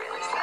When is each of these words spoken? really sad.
really 0.00 0.22
sad. 0.22 0.34